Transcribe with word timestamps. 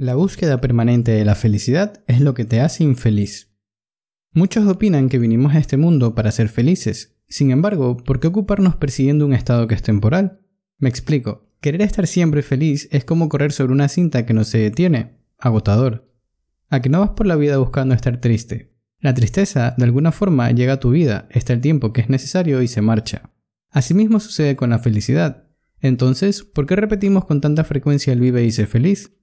La 0.00 0.14
búsqueda 0.14 0.60
permanente 0.60 1.10
de 1.10 1.24
la 1.24 1.34
felicidad 1.34 2.04
es 2.06 2.20
lo 2.20 2.32
que 2.32 2.44
te 2.44 2.60
hace 2.60 2.84
infeliz. 2.84 3.52
Muchos 4.32 4.64
opinan 4.68 5.08
que 5.08 5.18
vinimos 5.18 5.56
a 5.56 5.58
este 5.58 5.76
mundo 5.76 6.14
para 6.14 6.30
ser 6.30 6.48
felices. 6.48 7.18
Sin 7.26 7.50
embargo, 7.50 7.96
¿por 7.96 8.20
qué 8.20 8.28
ocuparnos 8.28 8.76
persiguiendo 8.76 9.26
un 9.26 9.32
estado 9.32 9.66
que 9.66 9.74
es 9.74 9.82
temporal? 9.82 10.40
Me 10.78 10.88
explico. 10.88 11.50
Querer 11.60 11.82
estar 11.82 12.06
siempre 12.06 12.42
feliz 12.42 12.88
es 12.92 13.04
como 13.04 13.28
correr 13.28 13.50
sobre 13.50 13.72
una 13.72 13.88
cinta 13.88 14.24
que 14.24 14.34
no 14.34 14.44
se 14.44 14.58
detiene. 14.58 15.18
Agotador. 15.36 16.08
A 16.68 16.80
que 16.80 16.90
no 16.90 17.00
vas 17.00 17.10
por 17.10 17.26
la 17.26 17.34
vida 17.34 17.58
buscando 17.58 17.92
estar 17.96 18.20
triste. 18.20 18.76
La 19.00 19.14
tristeza, 19.14 19.74
de 19.76 19.84
alguna 19.84 20.12
forma, 20.12 20.52
llega 20.52 20.74
a 20.74 20.80
tu 20.80 20.90
vida, 20.90 21.26
está 21.30 21.54
el 21.54 21.60
tiempo 21.60 21.92
que 21.92 22.02
es 22.02 22.08
necesario 22.08 22.62
y 22.62 22.68
se 22.68 22.82
marcha. 22.82 23.32
Asimismo 23.68 24.20
sucede 24.20 24.54
con 24.54 24.70
la 24.70 24.78
felicidad. 24.78 25.48
Entonces, 25.80 26.44
¿por 26.44 26.66
qué 26.66 26.76
repetimos 26.76 27.24
con 27.24 27.40
tanta 27.40 27.64
frecuencia 27.64 28.12
el 28.12 28.20
vive 28.20 28.44
y 28.44 28.52
sé 28.52 28.68
feliz? 28.68 29.17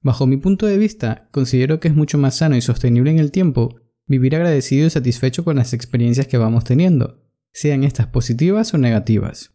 Bajo 0.00 0.26
mi 0.26 0.36
punto 0.36 0.66
de 0.66 0.78
vista, 0.78 1.28
considero 1.32 1.80
que 1.80 1.88
es 1.88 1.94
mucho 1.94 2.18
más 2.18 2.36
sano 2.36 2.56
y 2.56 2.60
sostenible 2.60 3.10
en 3.10 3.18
el 3.18 3.32
tiempo 3.32 3.80
vivir 4.06 4.36
agradecido 4.36 4.86
y 4.86 4.90
satisfecho 4.90 5.44
con 5.44 5.56
las 5.56 5.72
experiencias 5.74 6.26
que 6.26 6.38
vamos 6.38 6.64
teniendo, 6.64 7.22
sean 7.52 7.84
estas 7.84 8.06
positivas 8.06 8.72
o 8.74 8.78
negativas. 8.78 9.54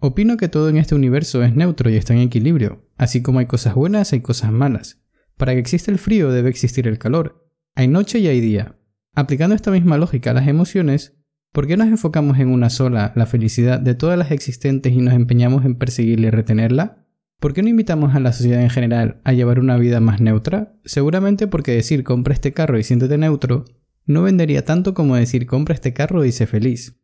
Opino 0.00 0.36
que 0.36 0.48
todo 0.48 0.68
en 0.68 0.76
este 0.76 0.94
universo 0.94 1.42
es 1.42 1.54
neutro 1.54 1.88
y 1.90 1.96
está 1.96 2.12
en 2.12 2.20
equilibrio, 2.20 2.90
así 2.96 3.22
como 3.22 3.38
hay 3.38 3.46
cosas 3.46 3.74
buenas 3.74 4.12
hay 4.12 4.20
cosas 4.20 4.52
malas. 4.52 5.00
Para 5.36 5.52
que 5.52 5.60
exista 5.60 5.90
el 5.90 5.98
frío 5.98 6.30
debe 6.30 6.50
existir 6.50 6.86
el 6.88 6.98
calor. 6.98 7.48
Hay 7.74 7.88
noche 7.88 8.18
y 8.18 8.28
hay 8.28 8.40
día. 8.40 8.78
Aplicando 9.14 9.54
esta 9.54 9.70
misma 9.70 9.98
lógica 9.98 10.30
a 10.30 10.34
las 10.34 10.48
emociones, 10.48 11.16
¿por 11.52 11.66
qué 11.66 11.76
nos 11.76 11.88
enfocamos 11.88 12.38
en 12.38 12.48
una 12.48 12.70
sola, 12.70 13.12
la 13.16 13.26
felicidad 13.26 13.80
de 13.80 13.94
todas 13.94 14.18
las 14.18 14.30
existentes 14.30 14.92
y 14.92 14.98
nos 14.98 15.14
empeñamos 15.14 15.64
en 15.64 15.76
perseguirla 15.76 16.28
y 16.28 16.30
retenerla? 16.30 17.03
¿Por 17.44 17.52
qué 17.52 17.62
no 17.62 17.68
invitamos 17.68 18.14
a 18.14 18.20
la 18.20 18.32
sociedad 18.32 18.62
en 18.62 18.70
general 18.70 19.20
a 19.22 19.34
llevar 19.34 19.60
una 19.60 19.76
vida 19.76 20.00
más 20.00 20.18
neutra? 20.18 20.78
Seguramente 20.86 21.46
porque 21.46 21.72
decir 21.72 22.02
compra 22.02 22.32
este 22.32 22.54
carro 22.54 22.78
y 22.78 22.84
siéntete 22.84 23.18
neutro 23.18 23.66
no 24.06 24.22
vendería 24.22 24.64
tanto 24.64 24.94
como 24.94 25.14
decir 25.14 25.44
compra 25.44 25.74
este 25.74 25.92
carro 25.92 26.24
y 26.24 26.32
sé 26.32 26.46
feliz. 26.46 27.02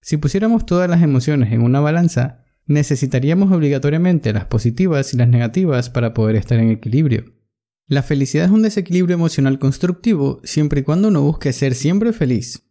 Si 0.00 0.16
pusiéramos 0.16 0.66
todas 0.66 0.90
las 0.90 1.00
emociones 1.00 1.52
en 1.52 1.62
una 1.62 1.78
balanza, 1.78 2.44
necesitaríamos 2.66 3.52
obligatoriamente 3.52 4.32
las 4.32 4.46
positivas 4.46 5.14
y 5.14 5.16
las 5.16 5.28
negativas 5.28 5.90
para 5.90 6.12
poder 6.12 6.34
estar 6.34 6.58
en 6.58 6.70
equilibrio. 6.70 7.36
La 7.86 8.02
felicidad 8.02 8.46
es 8.46 8.50
un 8.50 8.62
desequilibrio 8.62 9.14
emocional 9.14 9.60
constructivo 9.60 10.40
siempre 10.42 10.80
y 10.80 10.82
cuando 10.82 11.06
uno 11.06 11.22
busque 11.22 11.52
ser 11.52 11.76
siempre 11.76 12.12
feliz. 12.12 12.68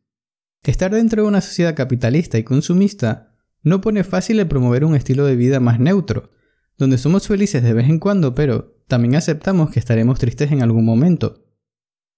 Estar 0.61 0.93
dentro 0.93 1.21
de 1.21 1.29
una 1.29 1.39
sociedad 1.39 1.73
capitalista 1.73 2.37
y 2.37 2.43
consumista 2.43 3.33
no 3.63 3.79
pone 3.79 4.03
fácil 4.03 4.41
el 4.41 4.49
promover 4.49 4.83
un 4.83 4.93
estilo 4.93 5.25
de 5.25 5.37
vida 5.37 5.61
más 5.61 5.79
neutro, 5.79 6.31
donde 6.77 6.97
somos 6.97 7.27
felices 7.27 7.63
de 7.63 7.73
vez 7.73 7.89
en 7.89 7.99
cuando, 7.99 8.35
pero 8.35 8.75
también 8.87 9.15
aceptamos 9.15 9.71
que 9.71 9.79
estaremos 9.79 10.19
tristes 10.19 10.51
en 10.51 10.61
algún 10.61 10.85
momento. 10.85 11.43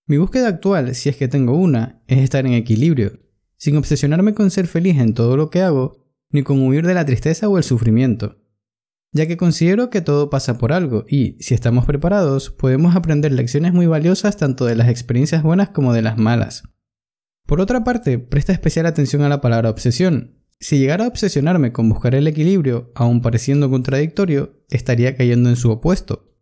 Mi 0.06 0.18
búsqueda 0.18 0.48
actual, 0.48 0.96
si 0.96 1.10
es 1.10 1.16
que 1.16 1.28
tengo 1.28 1.54
una, 1.54 2.02
es 2.08 2.20
estar 2.20 2.46
en 2.46 2.54
equilibrio, 2.54 3.20
sin 3.58 3.78
obsesionarme 3.78 4.34
con 4.34 4.52
ser 4.52 4.68
feliz 4.68 4.98
en 4.98 5.14
todo 5.14 5.38
lo 5.38 5.50
que 5.50 5.62
hago, 5.62 6.08
ni 6.32 6.44
con 6.44 6.62
huir 6.62 6.86
de 6.86 6.94
la 6.94 7.06
tristeza 7.06 7.48
o 7.48 7.58
el 7.58 7.64
sufrimiento, 7.64 8.38
ya 9.12 9.26
que 9.26 9.38
considero 9.38 9.90
que 9.90 10.02
todo 10.02 10.30
pasa 10.30 10.58
por 10.58 10.74
algo 10.74 11.06
y, 11.08 11.42
si 11.42 11.54
estamos 11.54 11.86
preparados, 11.86 12.52
podemos 12.52 12.96
aprender 12.96 13.32
lecciones 13.32 13.74
muy 13.74 13.88
valiosas 13.88 14.38
tanto 14.38 14.66
de 14.66 14.76
las 14.76 14.90
experiencias 14.90 15.42
buenas 15.42 15.70
como 15.70 15.94
de 15.94 16.02
las 16.02 16.18
malas. 16.18 16.64
Por 17.48 17.62
otra 17.62 17.84
parte, 17.84 18.20
presta 18.20 18.54
especial 18.54 18.86
atención 18.86 19.24
a 19.24 19.30
la 19.30 19.42
palabra 19.42 19.72
obsesión, 19.72 20.39
si 20.60 20.78
llegara 20.78 21.06
a 21.06 21.08
obsesionarme 21.08 21.72
con 21.72 21.88
buscar 21.88 22.16
el 22.16 22.28
equilibrio, 22.28 22.92
aun 22.96 23.22
pareciendo 23.22 23.70
contradictorio, 23.70 24.64
estaría 24.70 25.16
cayendo 25.16 25.50
en 25.50 25.56
su 25.56 25.72
opuesto. 25.72 26.36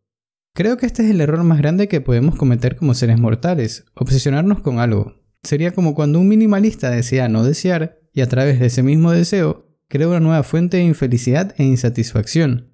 Creo 0.56 0.78
que 0.78 0.88
este 0.88 1.04
es 1.04 1.12
el 1.12 1.22
error 1.22 1.44
más 1.44 1.60
grande 1.60 1.88
que 1.88 2.02
podemos 2.02 2.36
cometer 2.36 2.78
como 2.78 2.96
seres 2.96 3.20
mortales, 3.20 3.86
obsesionarnos 3.94 4.62
con 4.62 4.80
algo. 4.80 5.22
Sería 5.44 5.72
como 5.72 5.94
cuando 5.94 6.20
un 6.20 6.28
minimalista 6.28 6.90
desea 6.90 7.30
no 7.30 7.44
desear 7.44 8.00
y 8.12 8.22
a 8.22 8.28
través 8.28 8.60
de 8.60 8.66
ese 8.66 8.82
mismo 8.82 9.12
deseo 9.12 9.78
crea 9.88 10.08
una 10.08 10.20
nueva 10.20 10.42
fuente 10.42 10.78
de 10.78 10.84
infelicidad 10.84 11.54
e 11.58 11.64
insatisfacción. 11.64 12.74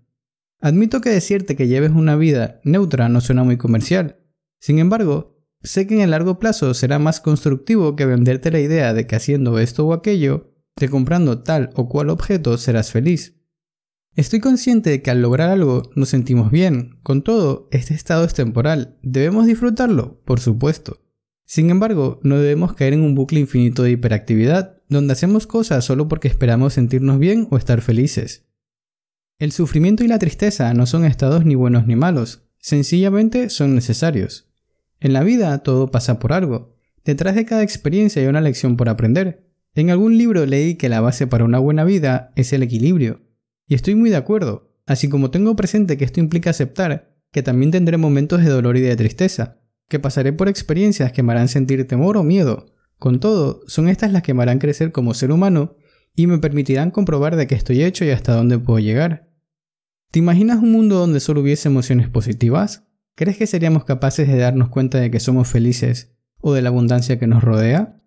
Admito 0.61 1.01
que 1.01 1.09
decirte 1.09 1.57
que 1.57 1.67
lleves 1.67 1.91
una 1.91 2.15
vida 2.15 2.61
neutra 2.63 3.09
no 3.09 3.19
suena 3.19 3.43
muy 3.43 3.57
comercial. 3.57 4.21
Sin 4.61 4.79
embargo, 4.79 5.45
sé 5.61 5.87
que 5.87 5.95
en 5.95 6.01
el 6.01 6.11
largo 6.11 6.39
plazo 6.39 6.73
será 6.73 6.99
más 6.99 7.19
constructivo 7.19 7.97
que 7.97 8.05
venderte 8.05 8.49
la 8.49 8.61
idea 8.61 8.93
de 8.93 9.05
que 9.05 9.17
haciendo 9.17 9.59
esto 9.59 9.85
o 9.85 9.91
aquello 9.91 10.52
de 10.75 10.89
comprando 10.89 11.43
tal 11.43 11.69
o 11.75 11.87
cual 11.87 12.09
objeto 12.09 12.57
serás 12.57 12.91
feliz. 12.91 13.35
Estoy 14.15 14.39
consciente 14.39 14.91
de 14.91 15.01
que 15.01 15.09
al 15.09 15.21
lograr 15.21 15.49
algo 15.49 15.89
nos 15.95 16.09
sentimos 16.09 16.51
bien, 16.51 16.99
con 17.01 17.23
todo, 17.23 17.67
este 17.71 17.95
estado 17.95 18.25
es 18.25 18.33
temporal, 18.33 18.97
debemos 19.01 19.47
disfrutarlo, 19.47 20.21
por 20.23 20.39
supuesto. 20.39 21.01
Sin 21.45 21.69
embargo, 21.69 22.19
no 22.23 22.37
debemos 22.37 22.73
caer 22.73 22.93
en 22.93 23.01
un 23.01 23.15
bucle 23.15 23.39
infinito 23.39 23.83
de 23.83 23.91
hiperactividad, 23.91 24.81
donde 24.87 25.13
hacemos 25.13 25.47
cosas 25.47 25.83
solo 25.83 26.07
porque 26.07 26.27
esperamos 26.27 26.73
sentirnos 26.73 27.17
bien 27.17 27.47
o 27.49 27.57
estar 27.57 27.81
felices. 27.81 28.45
El 29.39 29.51
sufrimiento 29.51 30.03
y 30.03 30.07
la 30.07 30.19
tristeza 30.19 30.73
no 30.73 30.85
son 30.85 31.05
estados 31.05 31.43
ni 31.43 31.55
buenos 31.55 31.87
ni 31.87 31.95
malos, 31.95 32.43
sencillamente 32.59 33.49
son 33.49 33.75
necesarios. 33.75 34.47
En 34.99 35.11
la 35.11 35.23
vida 35.23 35.57
todo 35.63 35.89
pasa 35.91 36.19
por 36.19 36.33
algo, 36.33 36.75
detrás 37.03 37.35
de 37.35 37.45
cada 37.45 37.63
experiencia 37.63 38.21
hay 38.21 38.27
una 38.27 38.41
lección 38.41 38.77
por 38.77 38.89
aprender, 38.89 39.49
en 39.81 39.89
algún 39.89 40.17
libro 40.17 40.45
leí 40.45 40.75
que 40.75 40.89
la 40.89 41.01
base 41.01 41.27
para 41.27 41.45
una 41.45 41.59
buena 41.59 41.83
vida 41.83 42.31
es 42.35 42.53
el 42.53 42.63
equilibrio, 42.63 43.21
y 43.67 43.75
estoy 43.75 43.95
muy 43.95 44.09
de 44.09 44.17
acuerdo, 44.17 44.71
así 44.85 45.09
como 45.09 45.31
tengo 45.31 45.55
presente 45.55 45.97
que 45.97 46.05
esto 46.05 46.19
implica 46.19 46.49
aceptar 46.49 47.13
que 47.33 47.41
también 47.41 47.71
tendré 47.71 47.97
momentos 47.97 48.43
de 48.43 48.49
dolor 48.49 48.77
y 48.77 48.81
de 48.81 48.95
tristeza, 48.95 49.59
que 49.89 49.99
pasaré 49.99 50.31
por 50.33 50.47
experiencias 50.47 51.11
que 51.11 51.23
me 51.23 51.33
harán 51.33 51.47
sentir 51.47 51.85
temor 51.87 52.15
o 52.15 52.23
miedo. 52.23 52.67
Con 52.99 53.19
todo, 53.19 53.61
son 53.67 53.89
estas 53.89 54.11
las 54.11 54.21
que 54.21 54.35
me 54.35 54.43
harán 54.43 54.59
crecer 54.59 54.91
como 54.91 55.15
ser 55.15 55.31
humano 55.31 55.75
y 56.15 56.27
me 56.27 56.37
permitirán 56.37 56.91
comprobar 56.91 57.35
de 57.35 57.47
qué 57.47 57.55
estoy 57.55 57.83
hecho 57.83 58.05
y 58.05 58.11
hasta 58.11 58.35
dónde 58.35 58.59
puedo 58.59 58.79
llegar. 58.79 59.31
¿Te 60.11 60.19
imaginas 60.19 60.61
un 60.61 60.71
mundo 60.71 60.99
donde 60.99 61.19
solo 61.19 61.41
hubiese 61.41 61.69
emociones 61.69 62.07
positivas? 62.07 62.87
¿Crees 63.15 63.37
que 63.37 63.47
seríamos 63.47 63.83
capaces 63.83 64.27
de 64.27 64.37
darnos 64.37 64.69
cuenta 64.69 64.99
de 64.99 65.09
que 65.09 65.19
somos 65.19 65.47
felices 65.47 66.15
o 66.39 66.53
de 66.53 66.61
la 66.61 66.69
abundancia 66.69 67.17
que 67.17 67.25
nos 67.25 67.43
rodea? 67.43 68.02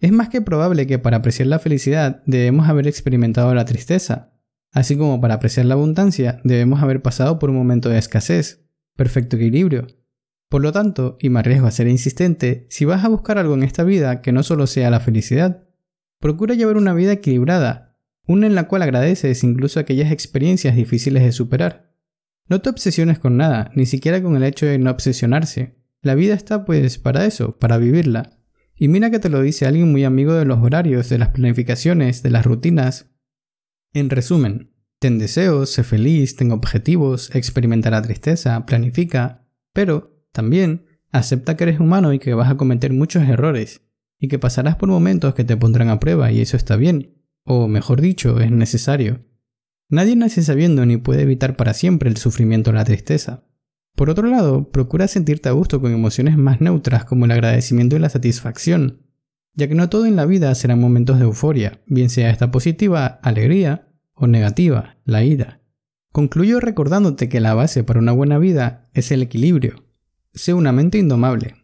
Es 0.00 0.12
más 0.12 0.28
que 0.28 0.40
probable 0.40 0.86
que 0.86 0.98
para 0.98 1.16
apreciar 1.16 1.48
la 1.48 1.58
felicidad 1.58 2.22
debemos 2.24 2.68
haber 2.68 2.86
experimentado 2.86 3.52
la 3.54 3.64
tristeza, 3.64 4.32
así 4.70 4.96
como 4.96 5.20
para 5.20 5.34
apreciar 5.34 5.66
la 5.66 5.74
abundancia 5.74 6.40
debemos 6.44 6.82
haber 6.82 7.02
pasado 7.02 7.38
por 7.38 7.50
un 7.50 7.56
momento 7.56 7.88
de 7.88 7.98
escasez, 7.98 8.64
perfecto 8.96 9.36
equilibrio. 9.36 9.88
Por 10.48 10.62
lo 10.62 10.72
tanto, 10.72 11.18
y 11.20 11.30
me 11.30 11.40
arriesgo 11.40 11.66
a 11.66 11.72
ser 11.72 11.88
insistente, 11.88 12.66
si 12.70 12.84
vas 12.84 13.04
a 13.04 13.08
buscar 13.08 13.38
algo 13.38 13.54
en 13.54 13.64
esta 13.64 13.82
vida 13.82 14.22
que 14.22 14.32
no 14.32 14.42
solo 14.42 14.66
sea 14.66 14.88
la 14.88 15.00
felicidad, 15.00 15.64
procura 16.20 16.54
llevar 16.54 16.76
una 16.76 16.94
vida 16.94 17.12
equilibrada, 17.12 17.96
una 18.26 18.46
en 18.46 18.54
la 18.54 18.68
cual 18.68 18.82
agradeces 18.82 19.42
incluso 19.42 19.80
aquellas 19.80 20.12
experiencias 20.12 20.76
difíciles 20.76 21.24
de 21.24 21.32
superar. 21.32 21.92
No 22.48 22.60
te 22.60 22.70
obsesiones 22.70 23.18
con 23.18 23.36
nada, 23.36 23.70
ni 23.74 23.84
siquiera 23.84 24.22
con 24.22 24.36
el 24.36 24.44
hecho 24.44 24.64
de 24.64 24.78
no 24.78 24.90
obsesionarse. 24.90 25.76
La 26.02 26.14
vida 26.14 26.34
está 26.34 26.64
pues 26.64 26.98
para 26.98 27.26
eso, 27.26 27.58
para 27.58 27.78
vivirla. 27.78 28.37
Y 28.78 28.88
mira 28.88 29.10
que 29.10 29.18
te 29.18 29.28
lo 29.28 29.42
dice 29.42 29.66
alguien 29.66 29.90
muy 29.90 30.04
amigo 30.04 30.34
de 30.34 30.44
los 30.44 30.58
horarios, 30.58 31.08
de 31.08 31.18
las 31.18 31.30
planificaciones, 31.30 32.22
de 32.22 32.30
las 32.30 32.46
rutinas. 32.46 33.10
En 33.92 34.08
resumen, 34.08 34.72
ten 35.00 35.18
deseos, 35.18 35.70
sé 35.70 35.82
feliz, 35.82 36.36
ten 36.36 36.52
objetivos, 36.52 37.34
experimenta 37.34 37.90
la 37.90 38.02
tristeza, 38.02 38.64
planifica, 38.66 39.46
pero 39.72 40.24
también 40.32 40.86
acepta 41.10 41.56
que 41.56 41.64
eres 41.64 41.80
humano 41.80 42.12
y 42.12 42.18
que 42.18 42.34
vas 42.34 42.50
a 42.50 42.56
cometer 42.56 42.92
muchos 42.92 43.28
errores, 43.28 43.82
y 44.20 44.28
que 44.28 44.38
pasarás 44.38 44.76
por 44.76 44.88
momentos 44.88 45.34
que 45.34 45.44
te 45.44 45.56
pondrán 45.56 45.88
a 45.88 46.00
prueba 46.00 46.30
y 46.30 46.40
eso 46.40 46.56
está 46.56 46.76
bien, 46.76 47.24
o 47.44 47.66
mejor 47.66 48.00
dicho, 48.00 48.40
es 48.40 48.50
necesario. 48.50 49.24
Nadie 49.88 50.16
nace 50.16 50.42
sabiendo 50.42 50.84
ni 50.84 50.98
puede 50.98 51.22
evitar 51.22 51.56
para 51.56 51.74
siempre 51.74 52.10
el 52.10 52.18
sufrimiento 52.18 52.70
o 52.70 52.74
la 52.74 52.84
tristeza. 52.84 53.47
Por 53.98 54.10
otro 54.10 54.28
lado, 54.28 54.70
procura 54.70 55.08
sentirte 55.08 55.48
a 55.48 55.52
gusto 55.52 55.80
con 55.80 55.92
emociones 55.92 56.38
más 56.38 56.60
neutras 56.60 57.04
como 57.04 57.24
el 57.24 57.32
agradecimiento 57.32 57.96
y 57.96 57.98
la 57.98 58.08
satisfacción, 58.08 59.02
ya 59.54 59.66
que 59.66 59.74
no 59.74 59.88
todo 59.88 60.06
en 60.06 60.14
la 60.14 60.24
vida 60.24 60.54
serán 60.54 60.80
momentos 60.80 61.18
de 61.18 61.24
euforia, 61.24 61.80
bien 61.88 62.08
sea 62.08 62.30
esta 62.30 62.52
positiva, 62.52 63.18
alegría, 63.24 63.88
o 64.14 64.28
negativa, 64.28 64.98
la 65.04 65.24
ira. 65.24 65.62
Concluyo 66.12 66.60
recordándote 66.60 67.28
que 67.28 67.40
la 67.40 67.54
base 67.54 67.82
para 67.82 67.98
una 67.98 68.12
buena 68.12 68.38
vida 68.38 68.88
es 68.92 69.10
el 69.10 69.20
equilibrio. 69.20 69.84
Sé 70.32 70.54
una 70.54 70.70
mente 70.70 70.98
indomable. 70.98 71.56